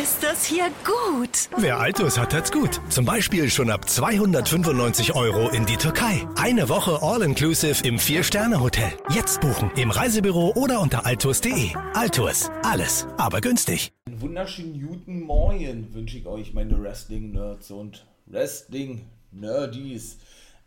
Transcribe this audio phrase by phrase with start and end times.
[0.00, 1.50] Ist das hier gut?
[1.58, 2.80] Wer Altus hat, hat's gut.
[2.88, 6.26] Zum Beispiel schon ab 295 Euro in die Türkei.
[6.34, 8.90] Eine Woche All-Inclusive im Vier-Sterne-Hotel.
[9.14, 11.74] Jetzt buchen im Reisebüro oder unter altus.de.
[11.92, 13.92] Altus, alles, aber günstig.
[14.06, 20.16] Einen wunderschönen guten Morgen wünsche ich euch, meine Wrestling-Nerds und Wrestling-Nerdies.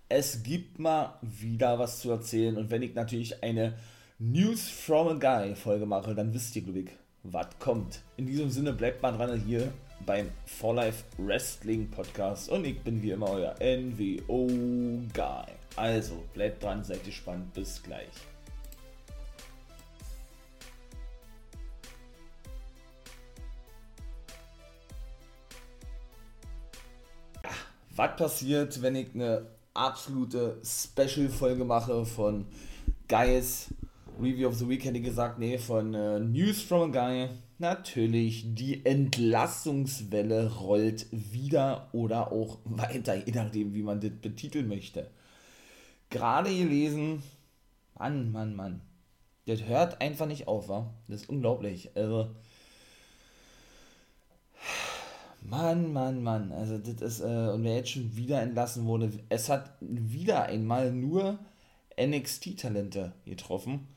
[0.07, 3.73] Es gibt mal wieder was zu erzählen und wenn ich natürlich eine
[4.20, 6.90] News from a Guy Folge mache, dann wisst ihr, glaube ich,
[7.31, 8.02] was kommt.
[8.17, 9.71] In diesem Sinne bleibt mal dran hier
[10.05, 14.48] beim For Life Wrestling Podcast und ich bin wie immer euer NWO
[15.13, 15.45] Guy.
[15.75, 18.07] Also bleibt dran, seid gespannt, bis gleich.
[27.95, 32.45] Was passiert, wenn ich eine absolute Special-Folge mache von
[33.07, 33.73] Guys
[34.20, 37.30] Review of the Week hätte gesagt, nee, von äh, News from a Guy.
[37.58, 45.10] Natürlich, die Entlassungswelle rollt wieder oder auch weiter, je nachdem, wie man das betiteln möchte.
[46.10, 47.24] Gerade gelesen,
[47.98, 48.82] Mann, Mann, Mann.
[49.48, 50.94] Das hört einfach nicht auf, wa?
[51.07, 51.91] Das ist unglaublich.
[51.96, 52.29] Also,
[55.41, 56.52] Mann, Mann, Mann.
[56.52, 60.91] Also, das ist, äh, und wer jetzt schon wieder entlassen wurde, es hat wieder einmal
[60.91, 61.38] nur
[61.98, 63.88] NXT-Talente getroffen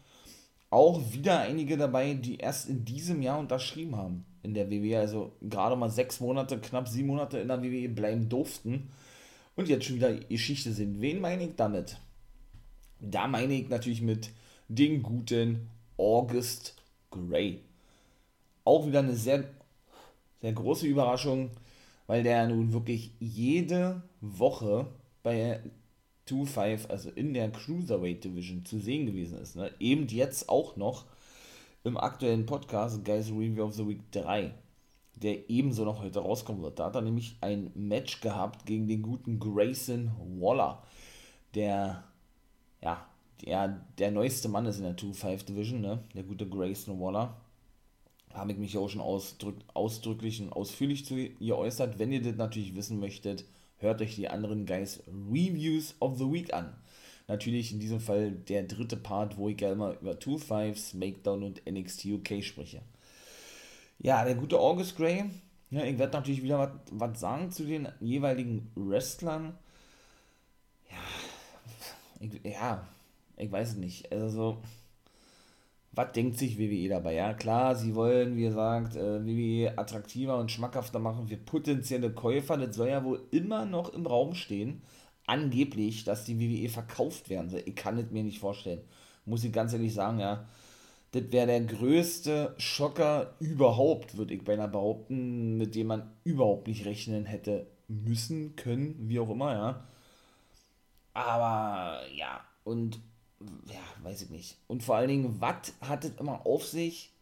[0.70, 4.98] auch wieder einige dabei, die erst in diesem Jahr unterschrieben haben in der WWE.
[4.98, 8.90] Also gerade mal sechs Monate, knapp sieben Monate in der WWE bleiben durften
[9.56, 11.00] und jetzt schon wieder Geschichte sind.
[11.00, 11.98] Wen meine ich damit?
[13.00, 14.30] Da meine ich natürlich mit
[14.68, 16.76] den guten August
[17.10, 17.60] Gray.
[18.64, 19.44] Auch wieder eine sehr,
[20.40, 21.50] sehr große Überraschung,
[22.06, 24.86] weil der nun wirklich jede Woche
[25.22, 25.60] bei
[26.28, 29.56] 2-5, also in der Cruiserweight Division zu sehen gewesen ist.
[29.56, 29.70] Ne?
[29.80, 31.06] Eben jetzt auch noch
[31.84, 34.52] im aktuellen Podcast Guys Review of the Week 3,
[35.16, 36.78] der ebenso noch heute rauskommen wird.
[36.78, 40.82] Da hat er nämlich ein Match gehabt gegen den guten Grayson Waller,
[41.54, 42.04] der,
[42.82, 43.06] ja,
[43.44, 46.02] der, der neueste Mann ist in der 2-5 Division, ne?
[46.14, 47.40] der gute Grayson Waller.
[48.34, 51.98] Habe ich mich auch schon ausdrück, ausdrücklich und ausführlich zu ihr äußert.
[51.98, 53.44] Wenn ihr das natürlich wissen möchtet,
[53.78, 56.74] hört euch die anderen Guys Reviews of the Week an.
[57.26, 61.42] Natürlich in diesem Fall der dritte Part, wo ich ja immer über 2 Fives, Makedown
[61.42, 62.80] und NXT UK spreche.
[63.98, 65.24] Ja, der gute August Gray.
[65.70, 69.58] Ja, ich werde natürlich wieder was sagen zu den jeweiligen Wrestlern.
[70.90, 70.96] Ja,
[72.20, 72.88] ich, ja,
[73.36, 74.10] ich weiß es nicht.
[74.10, 74.62] Also,
[75.98, 77.14] was denkt sich WWE dabei?
[77.14, 82.56] Ja, klar, sie wollen, wie gesagt, äh, WWE attraktiver und schmackhafter machen für potenzielle Käufer.
[82.56, 84.82] Das soll ja wohl immer noch im Raum stehen.
[85.26, 87.64] Angeblich, dass die WWE verkauft werden soll.
[87.66, 88.82] Ich kann es mir nicht vorstellen.
[89.24, 90.46] Muss ich ganz ehrlich sagen, ja.
[91.10, 96.84] Das wäre der größte Schocker überhaupt, würde ich beinahe behaupten, mit dem man überhaupt nicht
[96.86, 99.88] rechnen hätte müssen, können, wie auch immer, ja.
[101.14, 103.00] Aber ja, und
[103.40, 104.56] ja, weiß ich nicht.
[104.66, 107.12] Und vor allen Dingen, was hat es immer auf sich,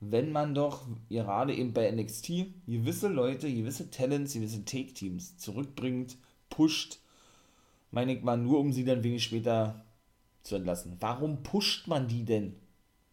[0.00, 2.32] wenn man doch gerade eben bei NXT
[2.66, 6.16] gewisse Leute, gewisse Talents, gewisse Take-Teams zurückbringt,
[6.48, 6.98] pusht,
[7.90, 9.84] meine ich mal, nur um sie dann wenig später
[10.42, 10.96] zu entlassen.
[11.00, 12.54] Warum pusht man die denn?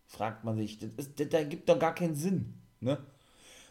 [0.05, 0.79] Fragt man sich.
[0.79, 2.53] Das, ist, das, das gibt doch gar keinen Sinn.
[2.79, 2.97] Ne?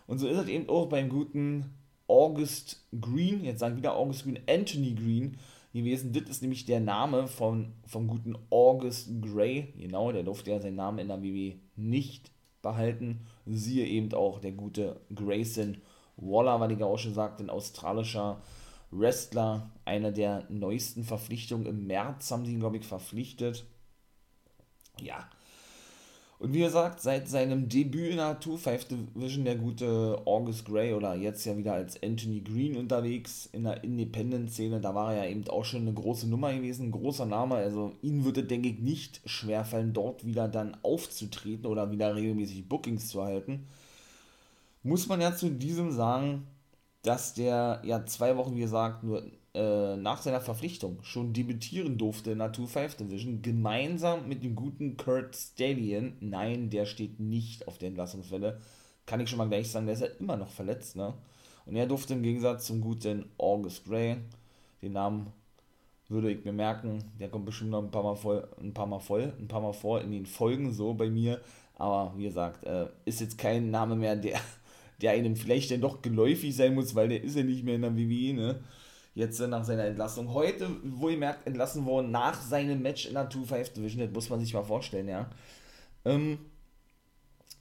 [0.07, 1.75] Und so ist es eben auch beim guten
[2.07, 5.39] August Green, jetzt sagen wieder August Green, Anthony Green,
[5.77, 6.13] gewesen.
[6.13, 9.73] Das ist nämlich der Name von, vom guten August Gray.
[9.79, 12.33] Genau, der durfte ja seinen Namen in der WWE nicht
[12.63, 13.27] behalten.
[13.47, 15.79] Siehe eben auch der gute Grayson
[16.17, 18.43] Waller, weil ich ja auch schon sagte, ein australischer
[18.91, 19.71] Wrestler.
[19.85, 21.67] Einer der neuesten Verpflichtungen.
[21.67, 23.67] Im März haben sie ihn, glaube ich, verpflichtet.
[25.01, 25.29] Ja,
[26.39, 31.15] und wie gesagt, seit seinem Debüt in der 2-5 Division der gute August Gray oder
[31.15, 35.49] jetzt ja wieder als Anthony Green unterwegs in der Independent-Szene, da war er ja eben
[35.49, 37.55] auch schon eine große Nummer gewesen, ein großer Name.
[37.55, 43.09] Also ihn würde, denke ich, nicht schwerfallen, dort wieder dann aufzutreten oder wieder regelmäßig Bookings
[43.09, 43.67] zu halten.
[44.83, 46.47] Muss man ja zu diesem sagen,
[47.03, 49.23] dass der ja zwei Wochen, wie gesagt, nur
[49.57, 54.99] äh, nach seiner Verpflichtung schon debütieren durfte in der 2-5 Division, gemeinsam mit dem guten
[54.99, 56.13] Kurt Stallion.
[56.21, 58.61] Nein, der steht nicht auf der Entlassungswelle.
[59.07, 61.15] Kann ich schon mal gleich sagen, der ist ja immer noch verletzt, ne?
[61.65, 64.19] Und er durfte im Gegensatz zum guten August Gray,
[64.83, 65.33] den Namen
[66.09, 69.01] würde ich mir merken, der kommt bestimmt noch ein paar Mal voll, ein paar Mal
[69.01, 71.41] voll, ein paar Mal vor in den Folgen so bei mir.
[71.77, 74.39] Aber wie gesagt, äh, ist jetzt kein Name mehr, der,
[75.01, 77.83] der einem vielleicht dann doch geläufig sein muss, weil der ist ja nicht mehr in
[77.83, 78.61] der WWE, ne?
[79.17, 80.35] Jetzt äh, nach seiner Entlassung.
[80.35, 84.29] Heute, wo ihr merkt, entlassen worden nach seinem Match in der 2-5 Division, das muss
[84.29, 85.31] man sich mal vorstellen, ja.
[86.05, 86.39] Ähm,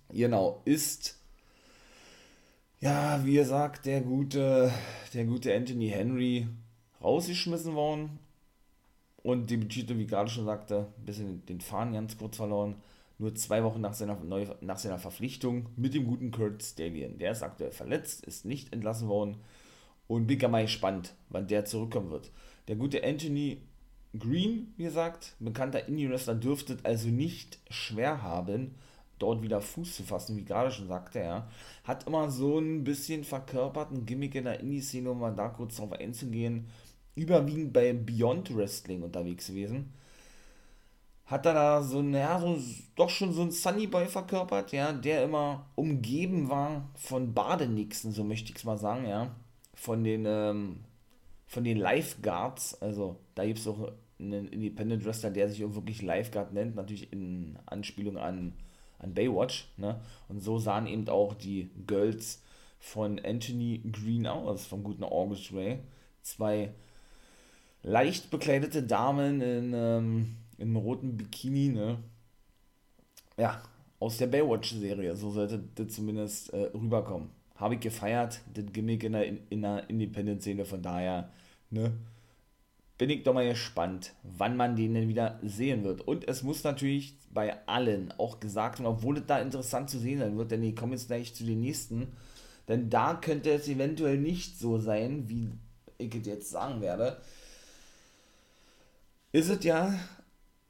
[0.09, 1.17] genau, ist
[2.81, 4.69] ja, wie gesagt, der gute,
[5.13, 6.45] der gute Anthony Henry
[7.01, 8.19] rausgeschmissen worden
[9.23, 12.75] und debütierte, wie gerade schon sagte, ein bisschen den Faden ganz kurz verloren.
[13.17, 17.17] Nur zwei Wochen nach seiner, Neu nach seiner Verpflichtung mit dem guten Kurt Stallion.
[17.17, 19.37] Der ist aktuell verletzt, ist nicht entlassen worden
[20.07, 22.31] und bin mal gespannt, wann der zurückkommen wird.
[22.67, 23.61] Der gute Anthony
[24.17, 28.75] Green, wie gesagt, bekannter Indie-Wrestler, dürfte also nicht schwer haben,
[29.19, 31.49] dort wieder Fuß zu fassen, wie gerade schon sagte er.
[31.83, 35.91] Hat immer so ein bisschen verkörperten Gimmick in der Indie-Szene, um mal da kurz drauf
[35.91, 36.67] einzugehen
[37.15, 39.93] überwiegend bei Beyond Wrestling unterwegs gewesen.
[41.25, 42.59] Hat er da so, naja, so,
[42.95, 48.23] doch schon so ein Sunny Boy verkörpert, ja, der immer umgeben war von Badenixen, so
[48.23, 49.31] möchte ich es mal sagen, ja.
[49.75, 50.79] Von den, ähm,
[51.45, 56.01] von den Lifeguards, also da gibt es auch einen Independent Wrestler, der sich auch wirklich
[56.01, 58.53] Lifeguard nennt, natürlich in Anspielung an,
[58.99, 59.99] an Baywatch, ne.
[60.29, 62.41] Und so sahen eben auch die Girls
[62.79, 65.79] von Anthony Green aus, vom guten August Ray.
[66.21, 66.71] Zwei
[67.83, 71.97] leicht bekleidete Damen in, ähm, in einem roten Bikini, ne?
[73.37, 73.61] Ja,
[73.99, 77.29] aus der Baywatch-Serie, so sollte das zumindest äh, rüberkommen.
[77.55, 81.31] Habe ich gefeiert, das Gimmick in der, in der Independent-Szene, von daher,
[81.69, 81.93] ne?
[82.97, 86.01] Bin ich doch mal gespannt, wann man den denn wieder sehen wird.
[86.01, 90.19] Und es muss natürlich bei allen auch gesagt werden, obwohl es da interessant zu sehen
[90.19, 92.13] sein wird, denn ich komme jetzt gleich zu den nächsten.
[92.69, 95.49] Denn da könnte es eventuell nicht so sein, wie
[95.97, 97.17] ich es jetzt sagen werde
[99.35, 99.93] ist es ja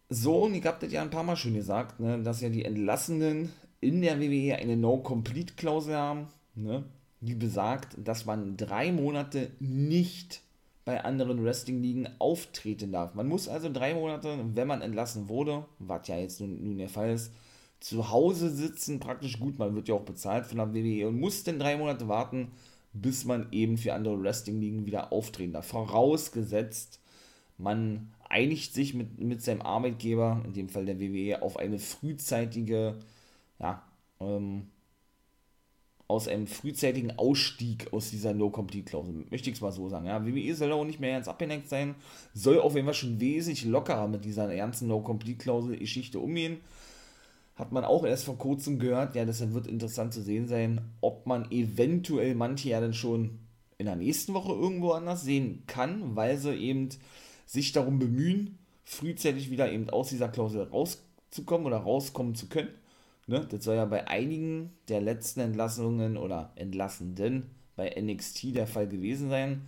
[0.10, 2.66] so, und ich habe das ja ein paar Mal schon gesagt, ne, dass ja die
[2.66, 6.86] Entlassenen in der WWE eine No-Complete-Klausel haben, ne,
[7.22, 10.42] die besagt, dass man drei Monate nicht
[10.86, 13.16] bei anderen Wrestling-Ligen auftreten darf.
[13.16, 16.90] Man muss also drei Monate, wenn man entlassen wurde, was ja jetzt nun, nun der
[16.90, 17.34] Fall ist,
[17.80, 21.44] zu Hause sitzen, praktisch gut, man wird ja auch bezahlt von der WWE und muss
[21.44, 22.52] dann drei Monate warten,
[22.94, 25.68] bis man eben für andere Wrestling-Ligen wieder auftreten darf.
[25.68, 27.00] Vorausgesetzt,
[27.58, 33.00] man einigt sich mit, mit seinem Arbeitgeber, in dem Fall der WWE, auf eine frühzeitige,
[33.60, 33.84] ja,
[34.20, 34.68] ähm,
[36.08, 39.26] aus einem frühzeitigen Ausstieg aus dieser No-Complete-Klausel.
[39.32, 40.06] Möchte ich es mal so sagen.
[40.06, 41.96] Ja, WWE soll auch nicht mehr ganz abgelenkt sein,
[42.34, 46.58] soll auf jeden Fall schon wesentlich lockerer mit dieser ernsten No-Complete-Klausel-Geschichte umgehen.
[47.56, 49.16] Hat man auch erst vor kurzem gehört.
[49.16, 53.40] Ja, deshalb wird interessant zu sehen sein, ob man eventuell manche ja dann schon
[53.78, 56.90] in der nächsten Woche irgendwo anders sehen kann, weil sie eben
[57.46, 62.70] sich darum bemühen, frühzeitig wieder eben aus dieser Klausel rauszukommen oder rauskommen zu können.
[63.28, 63.46] Ne?
[63.50, 69.30] Das soll ja bei einigen der letzten Entlassungen oder Entlassenden bei NXT der Fall gewesen
[69.30, 69.62] sein.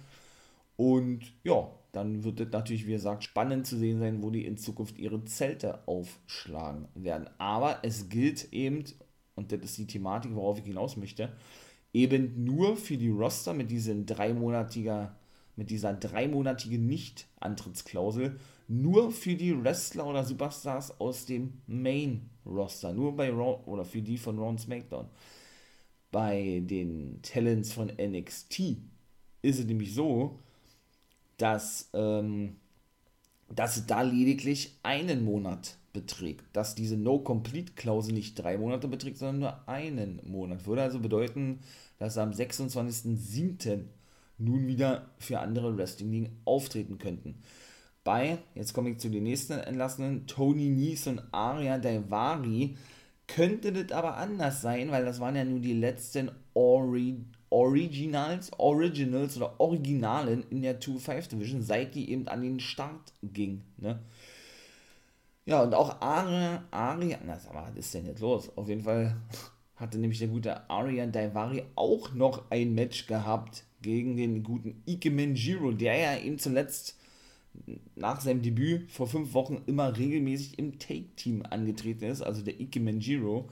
[0.76, 4.58] Und ja, dann wird es natürlich, wie gesagt, spannend zu sehen sein, wo die in
[4.58, 7.28] Zukunft ihre Zelte aufschlagen werden.
[7.40, 8.84] Aber es gilt eben,
[9.36, 11.34] und das ist die Thematik, worauf ich hinaus möchte,
[11.94, 15.16] eben nur für die Roster mit diesem dreimonatiger
[15.58, 21.62] mit dieser dreimonatigen Nicht-Antrittsklausel nur für die Wrestler oder Superstars aus dem
[22.48, 25.08] Main-Roster, nur bei Raw oder für die von Raw und SmackDown.
[26.12, 28.78] Bei den Talents von NXT
[29.42, 30.40] ist es nämlich so,
[31.38, 32.56] dass, ähm,
[33.50, 39.40] dass es da lediglich einen Monat beträgt, dass diese No-Complete-Klausel nicht drei Monate beträgt, sondern
[39.40, 40.66] nur einen Monat.
[40.66, 41.60] Würde also bedeuten,
[42.00, 43.86] dass am 26.07
[44.38, 47.42] nun wieder für andere Wrestling-Ligen auftreten könnten.
[48.08, 52.78] Bei, jetzt komme ich zu den nächsten Entlassenen, Tony Nies und Aria Daivari,
[53.28, 57.18] könnte das aber anders sein, weil das waren ja nur die letzten Ori
[57.50, 63.64] Originals, Originals oder Originalen in der 2-5 Division, seit die eben an den Start ging.
[63.76, 64.00] Ne?
[65.46, 68.50] Ja, und auch Aria, Aria, na, sag mal, was ist denn jetzt los?
[68.56, 69.18] Auf jeden Fall
[69.76, 75.36] hatte nämlich der gute Arian Daivari auch noch ein Match gehabt gegen den guten Ikemen
[75.36, 76.97] Jiro, der ja eben zuletzt
[77.96, 83.00] nach seinem Debüt vor fünf Wochen immer regelmäßig im Take-Team angetreten ist, also der Ikemen
[83.00, 83.50] Jiro,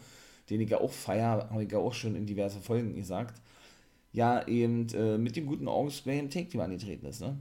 [0.49, 3.41] den ich ja auch feier, habe ich ja auch schon in diverse Folgen gesagt,
[4.13, 7.21] ja eben äh, mit dem guten August Gray im Take-Team angetreten ist.
[7.21, 7.37] Ne?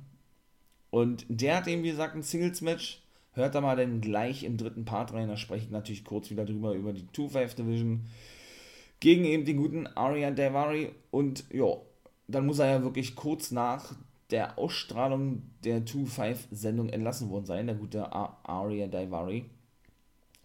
[0.90, 3.02] Und der hat eben, wie gesagt, ein Singles-Match.
[3.32, 6.44] Hört da mal dann gleich im dritten Part rein, da spreche ich natürlich kurz wieder
[6.44, 8.06] drüber, über die 2-5 Division.
[9.00, 11.76] Gegen eben den guten Arian Davari und ja,
[12.28, 13.96] dann muss er ja wirklich kurz nach
[14.34, 19.44] der Ausstrahlung der 2-5-Sendung entlassen worden sein, der gute Aria Daivari.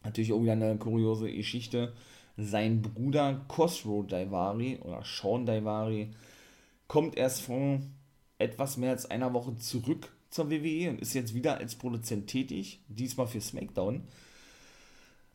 [0.04, 1.94] Natürlich wieder eine kuriose Geschichte.
[2.38, 6.12] Sein Bruder Khosrow Daivari oder Sean Daivari
[6.88, 7.80] kommt erst vor
[8.38, 12.82] etwas mehr als einer Woche zurück zur WWE und ist jetzt wieder als Produzent tätig,
[12.90, 14.04] diesmal für SmackDown.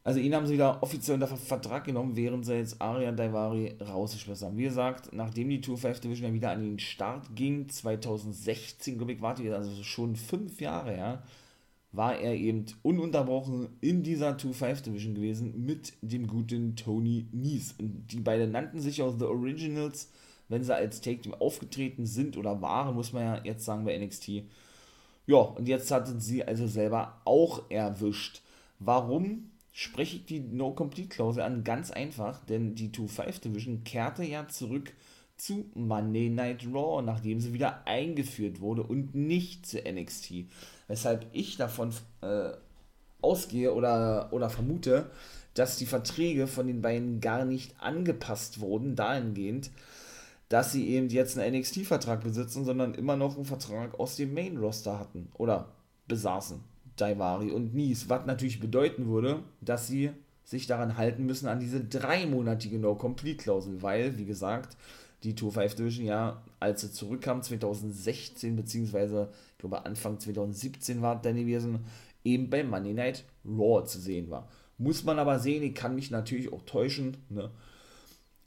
[0.06, 4.46] Also ihn haben sie wieder offiziell unter Vertrag genommen, während sie jetzt Aria Daivari rausgeschmissen
[4.48, 4.58] haben.
[4.58, 9.12] Wie gesagt, nachdem die Tour 5 Division ja wieder an den Start ging, 2016, glaube
[9.14, 11.22] ich, war die, also schon fünf Jahre her,
[11.90, 17.74] war er eben ununterbrochen in dieser 2-5 Division gewesen mit dem guten Tony Nies.
[17.78, 20.10] Und die beiden nannten sich auch The Originals,
[20.50, 23.96] wenn sie als Take Team aufgetreten sind oder waren, muss man ja jetzt sagen bei
[23.96, 24.42] NXT.
[25.26, 28.42] Ja, und jetzt hatten sie also selber auch erwischt.
[28.78, 29.50] Warum?
[29.76, 31.64] Spreche ich die No-Complete-Klausel an.
[31.64, 34.92] Ganz einfach, denn die 2-5-Division kehrte ja zurück
[35.36, 40.46] zu Monday Night Raw, nachdem sie wieder eingeführt wurde und nicht zu NXT.
[40.86, 42.52] Weshalb ich davon äh,
[43.20, 45.10] ausgehe oder, oder vermute,
[45.54, 49.72] dass die Verträge von den beiden gar nicht angepasst wurden, dahingehend,
[50.48, 55.00] dass sie eben jetzt einen NXT-Vertrag besitzen, sondern immer noch einen Vertrag aus dem Main-Roster
[55.00, 55.72] hatten oder
[56.06, 56.62] besaßen.
[56.96, 60.10] Daivari und Nies, was natürlich bedeuten würde, dass sie
[60.44, 64.76] sich daran halten müssen an diese dreimonatige No-Complete-Klausel, weil, wie gesagt,
[65.22, 71.20] die Tour 5 Division ja, als sie zurückkam, 2016, beziehungsweise, ich glaube, Anfang 2017 war
[71.20, 71.80] dann gewesen,
[72.24, 74.48] eben bei Monday Night Raw zu sehen war.
[74.76, 77.50] Muss man aber sehen, ich kann mich natürlich auch täuschen, ne?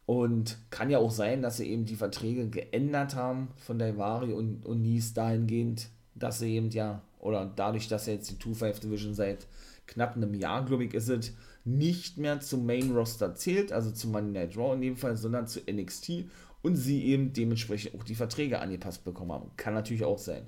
[0.06, 4.66] Und kann ja auch sein, dass sie eben die Verträge geändert haben von Daivari und,
[4.66, 9.14] und Nies dahingehend, dass sie eben ja oder dadurch, dass er jetzt die 2-5 Division
[9.14, 9.48] seit
[9.88, 11.34] knapp einem Jahr, glaube ich, ist es,
[11.66, 15.48] nicht mehr zum Main Roster zählt, also zum Monday Night Raw in dem Fall, sondern
[15.48, 16.26] zu NXT
[16.62, 19.52] und sie eben dementsprechend auch die Verträge angepasst bekommen haben.
[19.58, 20.44] Kann natürlich auch sein.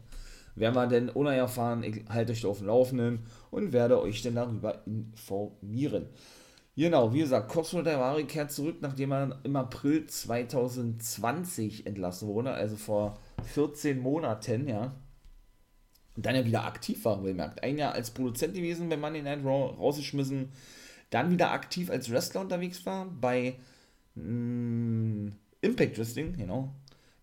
[0.55, 3.19] Werden wir denn ohne erfahren, ich halte euch auf dem Laufenden
[3.51, 6.07] und werde euch dann darüber informieren.
[6.75, 12.77] Genau, wie gesagt, Cosmo Daivari kehrt zurück, nachdem er im April 2020 entlassen wurde, also
[12.77, 14.95] vor 14 Monaten, ja
[16.25, 17.63] dann ja wieder aktiv war, bemerkt.
[17.63, 20.49] Ein Jahr als Produzent gewesen bei Monday Night Raw, rausgeschmissen,
[21.09, 23.55] dann wieder aktiv als Wrestler unterwegs war bei
[24.15, 26.73] mh, mm, Impact Wrestling, genau.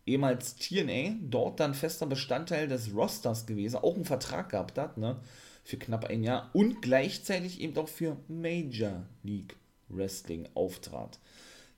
[0.05, 5.17] Ehemals TNA, dort dann fester Bestandteil des Rosters gewesen, auch einen Vertrag gehabt hat, ne,
[5.65, 9.57] für knapp ein Jahr und gleichzeitig eben auch für Major League
[9.89, 11.19] Wrestling auftrat.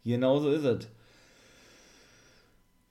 [0.04, 0.88] Genauso ist es.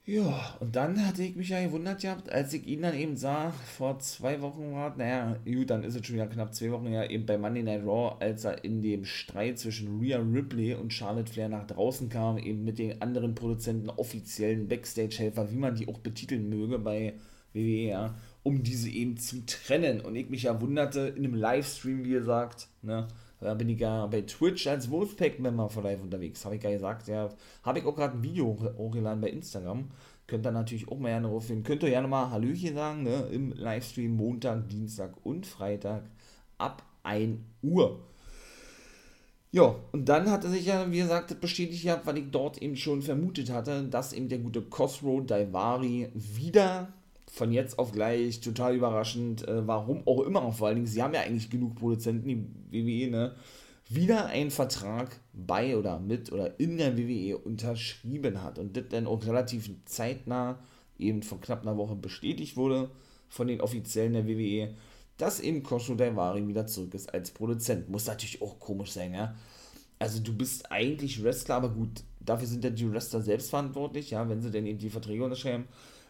[0.08, 3.50] Ja, und dann hatte ich mich ja gewundert gehabt, als ich ihn dann eben sah,
[3.50, 7.04] vor zwei Wochen war, naja, gut, dann ist es schon wieder knapp zwei Wochen ja
[7.04, 11.30] eben bei Monday Night Raw, als er in dem Streit zwischen Rhea Ripley und Charlotte
[11.30, 15.98] Flair nach draußen kam, eben mit den anderen Produzenten, offiziellen Backstage-Helfer, wie man die auch
[15.98, 17.12] betiteln möge bei
[17.52, 20.00] WWE, ja, um diese eben zu trennen.
[20.00, 23.08] Und ich mich ja wunderte, in einem Livestream, wie gesagt, ne,
[23.40, 26.44] da bin ich ja bei Twitch als Wolfpack-Member von live unterwegs.
[26.44, 27.28] Habe ich ja gesagt, ja.
[27.62, 29.90] Habe ich auch gerade ein Video hochgeladen bei Instagram.
[30.26, 31.64] Könnt ihr natürlich auch mal gerne rauffinden.
[31.64, 33.28] Könnt ihr gerne mal Hallöchen sagen, ne?
[33.30, 36.04] Im Livestream Montag, Dienstag und Freitag
[36.58, 38.00] ab 1 Uhr.
[39.50, 43.00] Ja, und dann hatte sich ja, wie gesagt, bestätigt gehabt, weil ich dort eben schon
[43.00, 46.92] vermutet hatte, dass eben der gute Cosro Daivari wieder
[47.30, 51.14] von jetzt auf gleich, total überraschend, äh, warum auch immer, vor allen Dingen, sie haben
[51.14, 53.34] ja eigentlich genug Produzenten, die WWE, ne,
[53.88, 59.06] wieder einen Vertrag bei oder mit oder in der WWE unterschrieben hat und das dann
[59.06, 60.58] auch relativ zeitnah,
[60.98, 62.90] eben vor knapp einer Woche bestätigt wurde
[63.28, 64.74] von den Offiziellen der WWE,
[65.16, 67.88] dass eben Kosho Daivari wieder zurück ist als Produzent.
[67.88, 69.34] Muss natürlich auch komisch sein, ja.
[69.98, 74.28] Also du bist eigentlich Wrestler, aber gut, dafür sind ja die Wrestler selbst verantwortlich, ja,
[74.28, 75.64] wenn sie denn eben die Verträge unterschreiben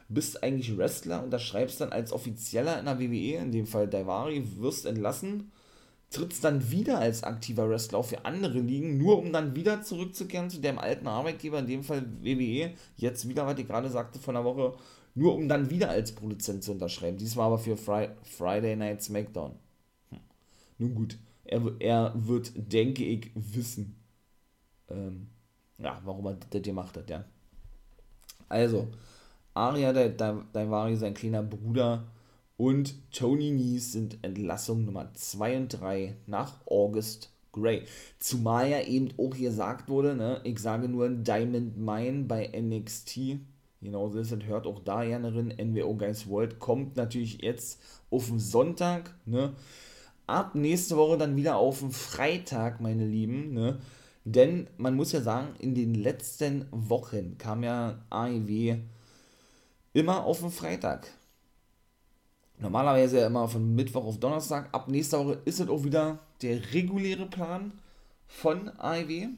[0.08, 4.42] bist eigentlich Wrestler, und unterschreibst dann als Offizieller in der WWE, in dem Fall Daivari,
[4.56, 5.52] wirst entlassen,
[6.10, 10.48] trittst dann wieder als aktiver Wrestler auf für andere Ligen, nur um dann wieder zurückzukehren
[10.48, 14.34] zu deinem alten Arbeitgeber, in dem Fall WWE, jetzt wieder, was ich gerade sagte, von
[14.34, 14.74] der Woche,
[15.14, 17.18] nur um dann wieder als Produzent zu unterschreiben.
[17.18, 19.52] Diesmal aber für Fri Friday Night SmackDown.
[20.10, 20.18] Hm.
[20.78, 23.96] Nun gut, er, er wird, denke ich, wissen,
[24.88, 25.28] ähm,
[25.78, 27.24] ja, warum er das gemacht hat, ja.
[28.48, 28.88] Also,
[29.58, 32.04] Aria Daivari, sein kleiner Bruder,
[32.56, 37.82] und Tony Nies sind Entlassung Nummer 2 und 3 nach August Gray.
[38.20, 43.38] Zumal ja eben auch gesagt wurde, ne, ich sage nur Diamond Mine bei NXT.
[43.82, 45.52] Genauso ist es, hört auch da gerne drin.
[45.60, 47.80] NWO Guys World kommt natürlich jetzt
[48.12, 49.54] auf den Sonntag, ne.
[50.28, 53.80] Ab nächste Woche dann wieder auf den Freitag, meine Lieben, ne.
[54.24, 58.78] Denn man muss ja sagen, in den letzten Wochen kam ja AEW
[59.98, 61.08] immer auf den Freitag.
[62.60, 64.68] normalerweise ja immer von Mittwoch auf Donnerstag.
[64.72, 67.72] Ab nächster Woche ist es auch wieder der reguläre Plan
[68.26, 69.28] von AEW.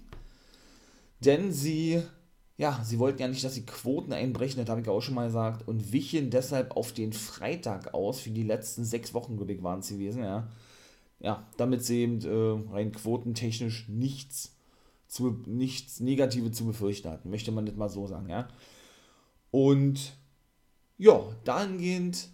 [1.25, 2.03] Denn sie,
[2.57, 5.27] ja, sie wollten ja nicht, dass die Quoten einbrechen, das habe ich auch schon mal
[5.27, 8.21] gesagt, und wichen deshalb auf den Freitag aus.
[8.21, 10.49] Für die letzten sechs Wochen, glaube ich, waren es gewesen, ja.
[11.21, 14.57] Ja, damit sie eben äh, rein quotentechnisch nichts,
[15.07, 18.49] zu, nichts Negatives zu befürchten hatten, möchte man nicht mal so sagen, ja.
[19.51, 20.15] Und
[21.01, 22.29] ja, dahingehend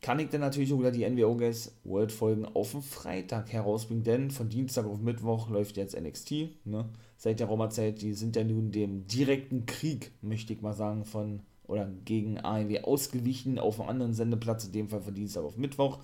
[0.00, 4.04] kann ich dann natürlich auch wieder die NWO Guys World Folgen auf den Freitag herausbringen,
[4.04, 6.88] denn von Dienstag auf Mittwoch läuft jetzt NXT, ne?
[7.18, 11.42] Seit der Roma-Zeit, die sind ja nun dem direkten Krieg, möchte ich mal sagen, von
[11.64, 15.98] oder gegen AEW ausgewichen auf einem anderen Sendeplatz, in dem Fall von Dienstag auf Mittwoch.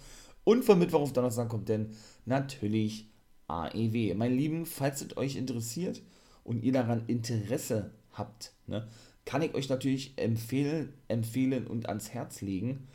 [0.45, 1.95] Und von Mittwoch auf Donnerstag kommt dann
[2.27, 3.09] natürlich
[3.49, 4.15] AEW.
[4.15, 6.03] Meine Lieben, falls es euch interessiert
[6.45, 8.87] und ihr daran Interesse habt, ne,
[9.27, 12.89] kann ich euch natürlich empfehlen, empfehlen und ans Herz legen,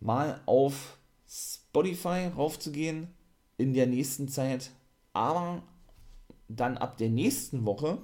[0.00, 0.98] mal auf
[1.28, 3.08] Spotify raufzugehen
[3.58, 4.70] in der nächsten Zeit,
[5.12, 5.62] aber
[6.48, 7.98] dann ab der nächsten Woche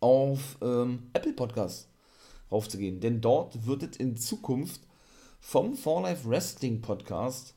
[0.00, 1.88] auf ähm, Apple Podcasts
[2.50, 3.00] raufzugehen.
[3.00, 4.80] Denn dort wird es in Zukunft
[5.40, 7.54] vom For Life Wrestling Podcast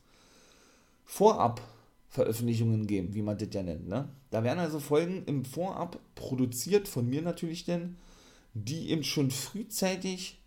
[1.04, 1.60] vorab
[2.08, 3.88] Veröffentlichungen geben, wie man das ja nennt.
[3.88, 4.08] Ne?
[4.30, 7.96] Da werden also Folgen im Vorab produziert, von mir natürlich denn,
[8.54, 10.42] die eben schon frühzeitig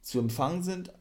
[0.00, 0.92] zu empfangen sind,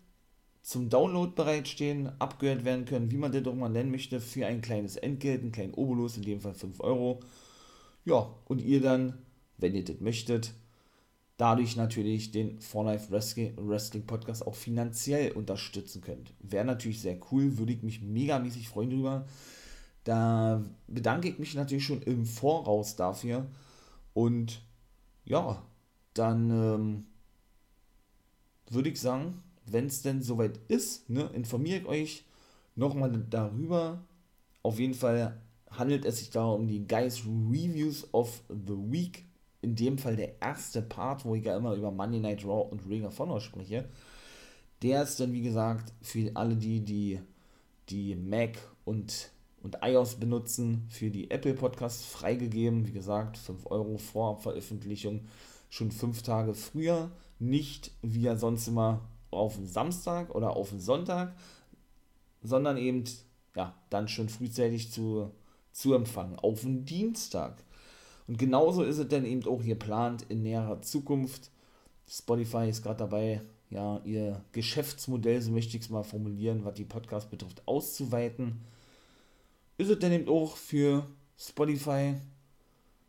[0.61, 4.61] zum Download bereitstehen, abgehört werden können, wie man das auch mal nennen möchte, für ein
[4.61, 7.21] kleines Entgelt, einen kleinen Obolus, in dem Fall 5 Euro.
[8.03, 9.17] Ja, und ihr dann,
[9.57, 10.53] wenn ihr das möchtet,
[11.37, 16.33] dadurch natürlich den For Life Wrestling Podcast auch finanziell unterstützen könnt.
[16.39, 19.25] Wäre natürlich sehr cool, würde ich mich megamäßig freuen drüber.
[20.03, 23.45] Da bedanke ich mich natürlich schon im Voraus dafür.
[24.13, 24.61] Und
[25.25, 25.61] ja,
[26.17, 27.05] dann ähm,
[28.69, 32.25] würde ich sagen, wenn es denn soweit ist, ne, informiere ich euch
[32.75, 34.03] nochmal darüber.
[34.63, 39.25] Auf jeden Fall handelt es sich da um die Guys Reviews of the Week.
[39.61, 42.87] In dem Fall der erste Part, wo ich ja immer über Monday Night Raw und
[42.87, 43.89] Ring of Honor spreche.
[44.83, 47.19] Der ist dann, wie gesagt, für alle, die die,
[47.89, 49.31] die Mac und,
[49.63, 52.87] und iOS benutzen, für die Apple Podcasts freigegeben.
[52.87, 55.21] Wie gesagt, 5 Euro vor Veröffentlichung,
[55.69, 57.11] schon 5 Tage früher.
[57.39, 59.01] Nicht wie ja sonst immer
[59.31, 61.35] auf den Samstag oder auf den Sonntag,
[62.41, 63.03] sondern eben
[63.55, 65.31] ja, dann schon frühzeitig zu,
[65.71, 67.63] zu empfangen, auf den Dienstag.
[68.27, 71.49] Und genauso ist es dann eben auch geplant in näherer Zukunft.
[72.07, 76.85] Spotify ist gerade dabei, ja, ihr Geschäftsmodell, so möchte ich es mal formulieren, was die
[76.85, 78.61] Podcast betrifft, auszuweiten.
[79.77, 82.15] Ist es dann eben auch für Spotify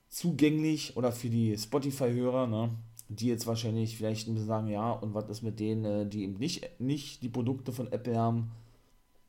[0.08, 2.70] zugänglich oder für die Spotify-Hörer, ne?
[3.08, 6.24] die jetzt wahrscheinlich vielleicht ein bisschen sagen, ja, und was ist mit denen, äh, die
[6.24, 8.50] eben nicht, nicht die Produkte von Apple haben,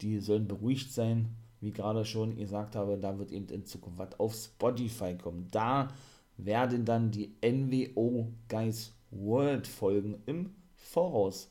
[0.01, 4.19] die sollen beruhigt sein, wie gerade schon gesagt habe, da wird eben in Zukunft was
[4.19, 5.47] auf Spotify kommen.
[5.51, 5.89] Da
[6.37, 11.49] werden dann die NWO Guys World Folgen im Voraus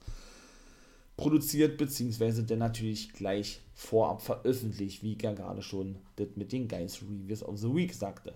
[1.16, 6.68] produziert, beziehungsweise dann natürlich gleich vorab veröffentlicht, wie ich ja gerade schon das mit den
[6.68, 8.34] Guys Reviews of the Week sagte.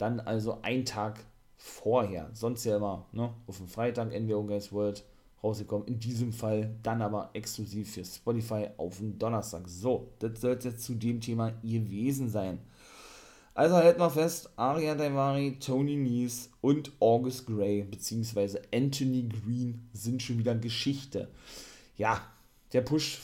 [0.00, 1.20] Dann also ein Tag
[1.58, 2.30] vorher.
[2.32, 5.04] Sonst ja immer ne, auf dem Freitag NWO Guys World
[5.44, 5.86] rausgekommen.
[5.88, 9.68] In diesem Fall dann aber exklusiv für Spotify auf dem Donnerstag.
[9.68, 12.60] So, das soll jetzt zu dem Thema gewesen sein.
[13.52, 18.58] Also halten wir fest, Aria Daivari, Tony Nese und August Gray bzw.
[18.72, 21.28] Anthony Green sind schon wieder Geschichte.
[21.98, 22.22] Ja,
[22.72, 23.20] der Push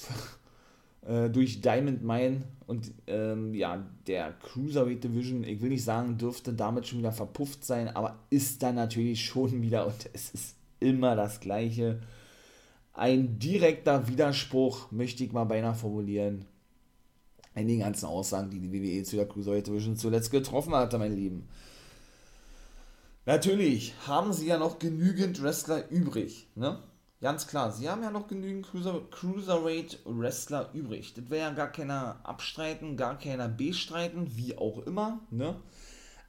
[1.07, 6.53] äh, durch Diamond Mine und ähm, ja, der Cruiserweight Division, ich will nicht sagen, dürfte
[6.53, 11.15] damit schon wieder verpufft sein, aber ist dann natürlich schon wieder und es ist immer
[11.15, 12.01] das Gleiche.
[12.93, 16.45] Ein direkter Widerspruch, möchte ich mal beinahe formulieren,
[17.55, 21.15] in den ganzen Aussagen, die die WWE zu der Cruiserweight Division zuletzt getroffen hatte, meine
[21.15, 21.49] Lieben.
[23.27, 26.79] Natürlich haben sie ja noch genügend Wrestler übrig, ne?
[27.21, 31.15] Ganz klar, sie haben ja noch genügend Cruiser, Cruiserweight-Wrestler übrig.
[31.15, 35.57] Das wäre ja gar keiner abstreiten, gar keiner bestreiten, wie auch immer, ne?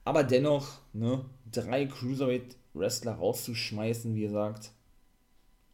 [0.04, 4.72] Aber dennoch, ne, drei Cruiserweight-Wrestler rauszuschmeißen, wie gesagt,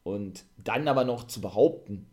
[0.02, 2.06] und dann aber noch zu behaupten,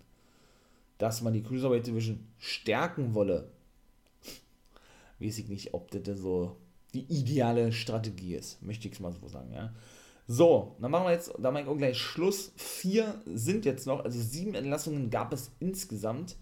[0.99, 3.51] dass man die Cruiserweight Division stärken wolle,
[5.19, 6.57] weiß ich nicht, ob das so
[6.93, 9.73] die ideale Strategie ist, möchte ich es mal so sagen, ja.
[10.33, 12.53] So, dann machen wir jetzt, da ich auch gleich Schluss.
[12.55, 16.37] Vier sind jetzt noch, also sieben Entlassungen gab es insgesamt.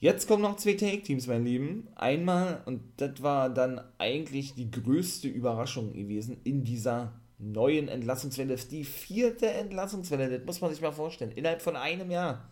[0.00, 1.86] Jetzt kommen noch zwei Take-Teams, mein Lieben.
[1.94, 8.56] Einmal, und das war dann eigentlich die größte Überraschung gewesen in dieser neuen Entlassungswelle.
[8.56, 11.30] Die vierte Entlassungswelle, das muss man sich mal vorstellen.
[11.30, 12.50] Innerhalb von einem Jahr.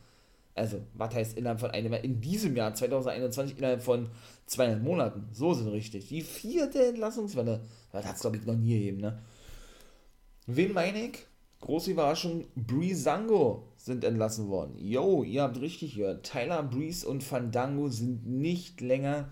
[0.55, 2.05] Also, was heißt innerhalb von einem Jahr?
[2.05, 4.09] In diesem Jahr, 2021, innerhalb von
[4.47, 5.27] zweieinhalb Monaten.
[5.33, 6.07] So sind richtig.
[6.07, 7.61] Die vierte Entlassungswelle.
[7.90, 9.19] Das hat es, glaube ich, noch nie gegeben, ne?
[10.46, 11.26] Wen meine ich?
[11.61, 14.76] Große Überraschung, Breezango sind entlassen worden.
[14.78, 16.30] Yo, ihr habt richtig gehört.
[16.30, 19.30] Tyler Breeze und Fandango sind nicht länger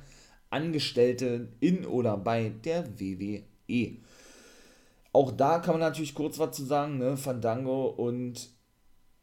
[0.48, 3.98] Angestellte in oder bei der WWE.
[5.12, 7.18] Auch da kann man natürlich kurz was zu sagen, ne?
[7.18, 8.48] Fandango und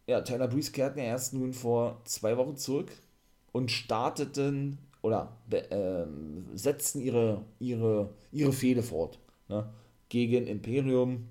[0.06, 2.92] ja, Tyler Breeze kehrten ja erst nun vor zwei Wochen zurück
[3.52, 6.06] und starteten oder äh,
[6.54, 9.72] setzten ihre, ihre, ihre Fehde fort ne?
[10.10, 11.30] gegen Imperium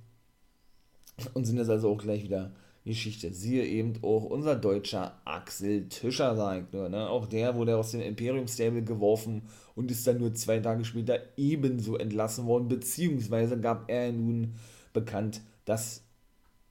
[1.35, 2.53] und sind jetzt also auch gleich wieder
[2.85, 3.33] Geschichte.
[3.33, 6.89] Siehe eben auch unser deutscher Axel Tischer, sagt nur.
[6.89, 7.09] Ne?
[7.09, 9.43] Auch der wurde aus dem Imperium Stable geworfen
[9.75, 14.55] und ist dann nur zwei Tage später ebenso entlassen worden, beziehungsweise gab er nun
[14.93, 16.03] bekannt, dass,